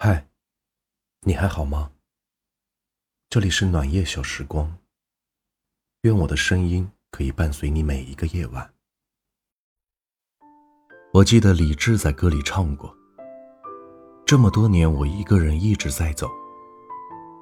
[0.00, 0.28] 嗨，
[1.22, 1.90] 你还好吗？
[3.28, 4.78] 这里是暖夜小时光，
[6.02, 8.72] 愿我的声音可以伴随你每一个夜晚。
[11.12, 12.96] 我记得李志在歌里唱过
[14.24, 16.30] ：“这么多年，我一个人一直在走，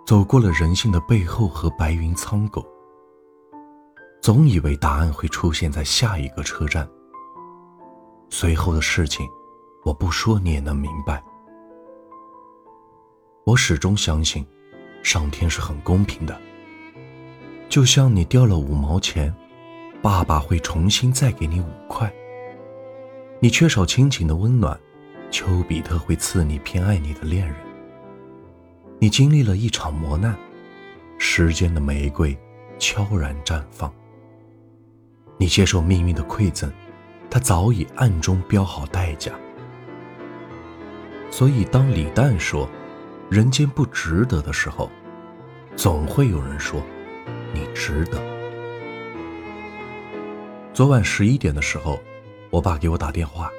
[0.07, 2.67] 走过了人性的背后和白云苍狗，
[4.23, 6.89] 总以为答案会出现在下一个车站。
[8.31, 9.29] 随后的事情，
[9.85, 11.23] 我不说你也能明白。
[13.47, 14.45] 我始终相信，
[15.05, 16.37] 上天是很公平的。
[17.69, 19.33] 就像你掉了五毛钱，
[20.03, 22.13] 爸爸会重新再给你五块。
[23.39, 24.77] 你缺少亲情的温暖，
[25.31, 27.55] 丘比特会赐你偏爱你的恋人。
[28.99, 30.37] 你经历了一场磨难，
[31.17, 32.37] 时间的玫瑰
[32.81, 33.95] 悄然绽放。
[35.39, 36.69] 你接受命运的馈赠，
[37.31, 39.31] 他早已暗中标好代价。
[41.31, 42.69] 所以，当李诞说
[43.29, 44.91] “人间不值得”的时候，
[45.77, 46.81] 总会有人说
[47.53, 48.19] “你值得”。
[50.73, 52.01] 昨晚十一点的时候。
[52.49, 53.51] 我爸给我打电话，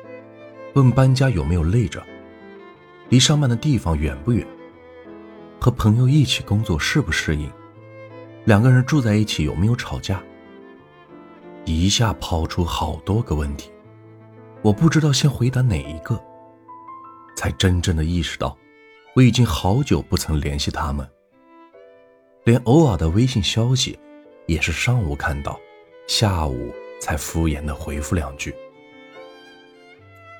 [0.73, 2.01] 问搬家有没有累着，
[3.09, 4.47] 离上班的地方远不远，
[5.59, 7.51] 和朋友一起工作适不适应，
[8.45, 10.23] 两个人住在一起有没有吵架，
[11.65, 13.69] 一下抛出好多个问题，
[14.61, 16.19] 我不知道先回答哪一个，
[17.35, 18.57] 才真正的意识到，
[19.17, 21.09] 我已经好久不曾联系他们，
[22.43, 23.97] 连偶尔的微信消息，
[24.45, 25.59] 也是上午看到，
[26.07, 28.53] 下午才敷衍的回复两句。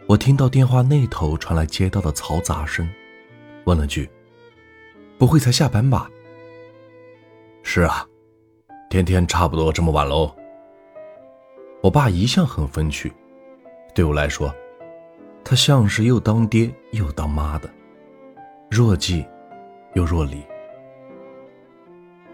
[0.06, 2.88] 我听到电话那头传来街道的嘈杂声，
[3.64, 4.08] 问了句
[5.18, 6.08] ：“不会才下班吧
[7.66, 8.06] ？”“是啊，
[8.92, 10.32] 天天差不多这么晚喽。”
[11.82, 13.12] 我爸一向很风趣，
[13.96, 14.56] 对我来说，
[15.44, 17.68] 他像是又当爹又当妈的，
[18.70, 19.26] 若即
[19.94, 20.46] 又若离。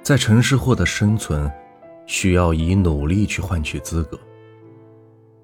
[0.02, 1.52] 在城市获得生存，
[2.06, 4.20] 需要以努力去换取资格，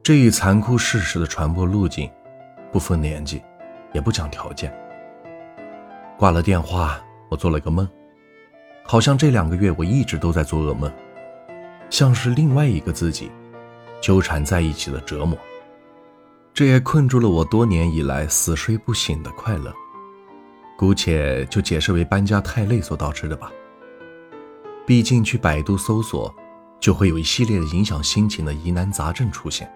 [0.01, 2.09] 这一残酷事实的传播路径。
[2.71, 3.41] 不分年纪，
[3.93, 4.71] 也不讲条件。
[6.17, 6.99] 挂了电话，
[7.29, 7.87] 我做了个梦，
[8.83, 10.91] 好像这两个月我一直都在做噩梦，
[11.89, 13.31] 像是另外一个自己
[14.01, 15.35] 纠缠在一起的折磨。
[16.53, 19.73] 这也困住了我多年以来死睡不醒的快乐，
[20.79, 23.51] 姑且就解释为搬家太累所导致的吧。
[24.87, 26.33] 毕竟去百度搜索，
[26.79, 29.69] 就会有一系列的影响心情的疑难杂症出现。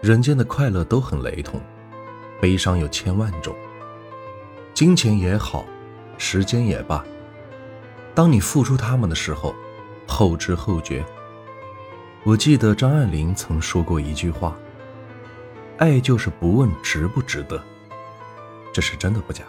[0.00, 1.60] 人间的快乐都很雷同，
[2.40, 3.56] 悲伤有千万种。
[4.72, 5.66] 金钱也好，
[6.16, 7.04] 时间也罢，
[8.14, 9.52] 当你付出他们的时候，
[10.06, 11.04] 后知后觉。
[12.22, 14.56] 我记得张爱玲曾说过一句话
[15.78, 17.60] ：“爱就是不问值不值得。”
[18.72, 19.44] 这是真的不假。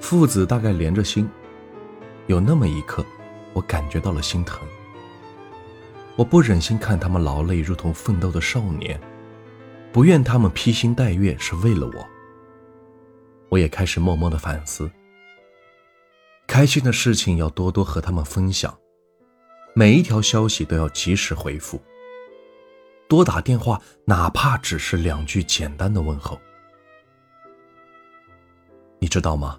[0.00, 1.28] 父子大概连着心，
[2.26, 3.04] 有那么一刻，
[3.52, 4.60] 我感觉到了心疼。
[6.16, 9.00] 我不忍心看他们劳累如同奋斗的少年，
[9.92, 12.08] 不愿他们披星戴月是为了我。
[13.48, 14.90] 我也开始默默的反思，
[16.46, 18.76] 开心的事情要多多和他们分享，
[19.74, 21.80] 每一条消息都要及时回复，
[23.08, 26.38] 多打电话，哪怕只是两句简单的问候。
[29.08, 29.58] 你知道吗？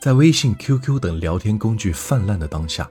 [0.00, 2.90] 在微信、QQ 等聊天工具泛滥的当下。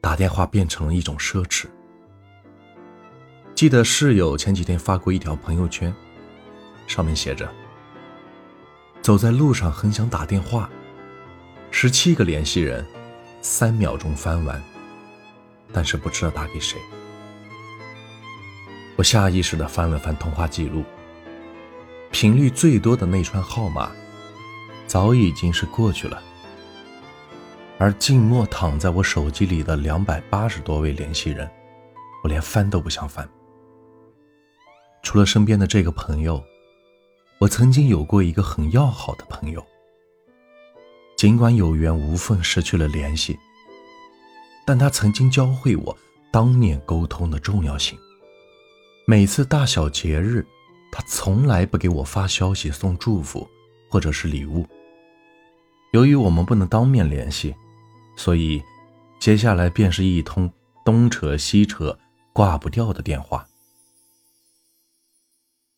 [0.00, 1.66] 打电话变成了一种奢侈。
[3.54, 5.94] 记得室友前几天发过一条朋友圈，
[6.86, 7.52] 上面写着
[9.02, 10.70] ：“走在路上很想打电话，
[11.70, 12.82] 十七个联系人，
[13.42, 14.58] 三秒钟翻完，
[15.70, 16.80] 但是不知道打给谁。”
[18.96, 20.82] 我下意识的翻了翻通话记录，
[22.10, 23.92] 频率最多的那串号码，
[24.92, 26.22] 早已经是过去了。
[27.78, 31.50] 而静默躺在我手机里的两百八十多位联系人，
[32.22, 33.26] 我连翻都不想翻。
[35.02, 36.44] 除了身边的这个朋友，
[37.38, 39.64] 我曾经有过一个很要好的朋友。
[41.16, 43.38] 尽管有缘无分失去了联系，
[44.66, 45.96] 但他曾经教会我
[46.30, 47.98] 当面沟通的重要性。
[49.06, 50.46] 每次大小节日，
[50.92, 53.48] 他从来不给我发消息送祝福
[53.88, 54.66] 或者是礼物。
[55.92, 57.54] 由于我们不能当面联系。
[58.14, 58.62] 所以，
[59.18, 60.52] 接下来便是一通
[60.84, 61.98] 东扯西扯、
[62.34, 63.46] 挂不掉的电话。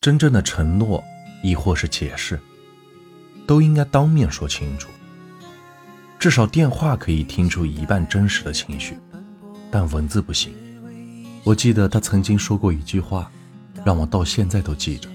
[0.00, 1.02] 真正的承诺，
[1.42, 2.38] 亦或是解释，
[3.46, 4.88] 都应该当面说清楚。
[6.18, 8.98] 至少电话可以听出一半真实的情绪，
[9.70, 10.52] 但文字不行。
[11.44, 13.30] 我记得他曾经说过一句话，
[13.84, 15.08] 让我到现在都记着：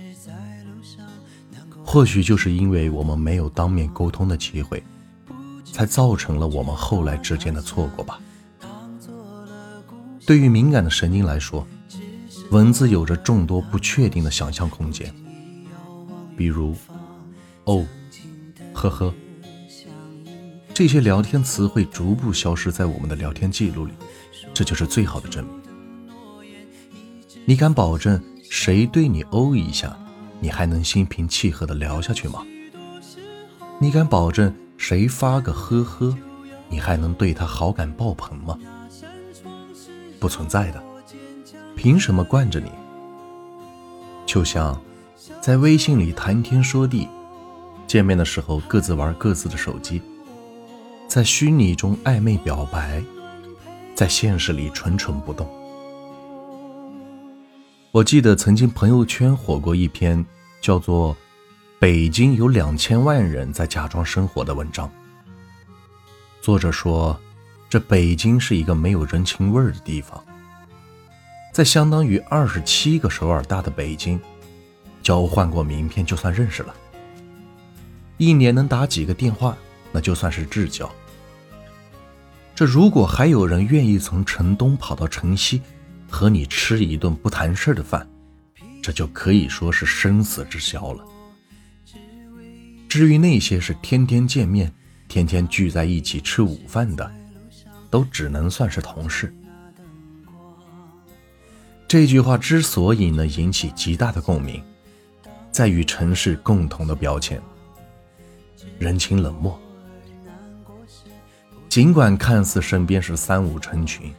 [1.91, 4.83] 或许就是因为我们没有当面沟通的机会，
[5.65, 8.21] 才造成了我们后来之间的错过吧。
[10.23, 11.65] 对于敏感的神经来说，
[12.51, 15.11] 文字有着众多不确定的想象空间，
[16.37, 16.75] 比如
[17.65, 17.83] “哦
[18.71, 19.11] ”“呵呵”
[20.75, 23.93] 这些聊天词会逐步消失在我们的聊天记录里，
[24.53, 26.53] 这就是最好的证明。
[27.45, 29.97] 你敢保证谁对你“哦”一下？
[30.39, 32.45] 你还能心平气和的聊下去吗？
[33.79, 36.17] 你敢保证谁发个呵呵，
[36.69, 38.57] 你还能对他好感爆棚吗？
[40.19, 40.83] 不存在的，
[41.75, 42.69] 凭什么惯着你？
[44.25, 44.79] 就像
[45.41, 47.07] 在微信里谈天说地，
[47.87, 50.01] 见面的时候各自玩各自的手机，
[51.07, 53.01] 在虚拟中暧昧表白，
[53.95, 55.49] 在现实里蠢蠢不动。
[57.99, 60.25] 我记得曾经朋友圈火过一篇
[60.61, 61.13] 叫做
[61.79, 64.89] 《北京有两千万人在假装生活》的文章。
[66.39, 67.19] 作者说，
[67.69, 70.23] 这北京是一个没有人情味儿的地方，
[71.51, 74.17] 在相当于二十七个首尔大的北京，
[75.03, 76.73] 交换过名片就算认识了，
[78.15, 79.57] 一年能打几个电话，
[79.91, 80.89] 那就算是至交。
[82.55, 85.61] 这如果还有人愿意从城东跑到城西，
[86.09, 88.05] 和你吃一顿不谈事的饭，
[88.81, 91.05] 这就可以说是生死之交了。
[92.89, 94.73] 至于那些是天天见面、
[95.07, 97.09] 天天聚在一起吃午饭的，
[97.89, 99.33] 都只能算是同事。
[101.87, 104.61] 这句话之所以能引起极大的共鸣，
[105.51, 107.41] 在于城市共同的标签：
[108.77, 109.59] 人情冷漠。
[111.69, 114.11] 尽管看似身边是三五成群。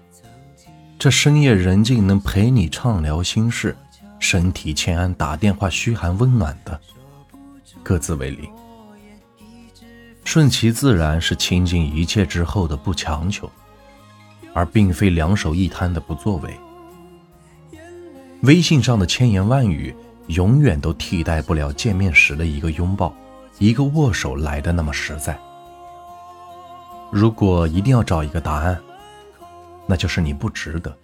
[1.00, 3.74] 这深夜人静能陪你畅聊心事，
[4.18, 6.78] 身体欠安打电话嘘寒问暖的，
[7.82, 8.46] 各自为零。
[10.24, 13.50] 顺其自然是倾尽一切之后的不强求，
[14.52, 16.54] 而并非两手一摊的不作为。
[18.42, 23.16] 微信上的千言万语，永远都替代不了见面时的一个拥抱、
[23.58, 25.40] 一个握手来的那么实在。
[27.10, 28.78] 如果一定要找一个答案。
[29.90, 30.96] 那就是你不值得。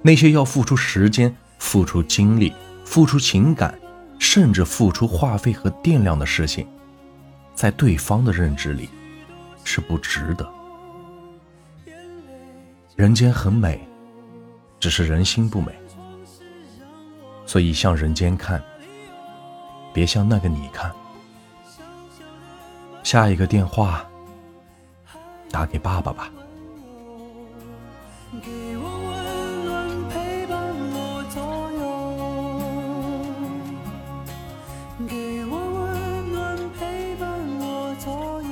[0.00, 3.76] 那些要付出时间、付出精力、付出情感，
[4.20, 6.64] 甚至付出话费和电量的事情，
[7.52, 8.88] 在对方的认知里
[9.64, 10.48] 是不值得。
[12.94, 13.84] 人间很美，
[14.78, 15.72] 只是人心不美。
[17.44, 18.62] 所以向人间看，
[19.92, 20.92] 别向那个你看。
[23.02, 24.04] 下一个电话，
[25.50, 26.30] 打给爸爸吧。
[28.32, 30.58] 给我温暖陪伴
[30.92, 31.40] 我左
[31.72, 31.78] 右，
[35.06, 37.24] 给我温暖陪伴
[37.60, 38.50] 我左右，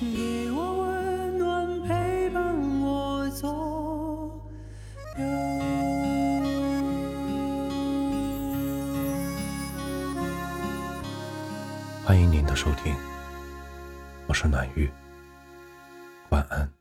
[0.00, 3.46] 给我温暖陪伴我左
[5.18, 5.22] 右。
[12.06, 12.96] 欢迎您的收听，
[14.26, 14.90] 我是暖玉。
[16.34, 16.73] 晚安。